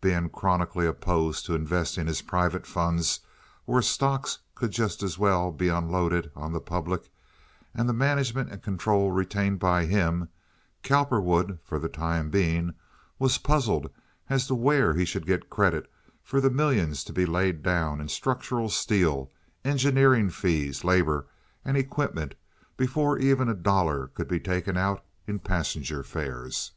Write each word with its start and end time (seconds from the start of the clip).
Being 0.00 0.30
chronically 0.30 0.84
opposed 0.84 1.46
to 1.46 1.54
investing 1.54 2.08
his 2.08 2.20
private 2.20 2.66
funds 2.66 3.20
where 3.66 3.82
stocks 3.82 4.40
could 4.56 4.72
just 4.72 5.00
as 5.00 5.16
well 5.16 5.52
be 5.52 5.68
unloaded 5.68 6.32
on 6.34 6.52
the 6.52 6.60
public, 6.60 7.08
and 7.72 7.88
the 7.88 7.92
management 7.92 8.50
and 8.50 8.60
control 8.60 9.12
retained 9.12 9.60
by 9.60 9.84
him, 9.84 10.28
Cowperwood, 10.82 11.60
for 11.62 11.78
the 11.78 11.88
time 11.88 12.30
being, 12.30 12.74
was 13.20 13.38
puzzled 13.38 13.88
as 14.28 14.48
to 14.48 14.56
where 14.56 14.94
he 14.94 15.04
should 15.04 15.24
get 15.24 15.50
credit 15.50 15.88
for 16.20 16.40
the 16.40 16.50
millions 16.50 17.04
to 17.04 17.12
be 17.12 17.24
laid 17.24 17.62
down 17.62 18.00
in 18.00 18.08
structural 18.08 18.68
steel, 18.68 19.30
engineering 19.64 20.30
fees, 20.30 20.82
labor, 20.82 21.26
and 21.64 21.76
equipment 21.76 22.34
before 22.76 23.20
ever 23.20 23.48
a 23.48 23.54
dollar 23.54 24.08
could 24.08 24.26
be 24.26 24.40
taken 24.40 24.76
out 24.76 25.04
in 25.28 25.38
passenger 25.38 26.02
fares. 26.02 26.72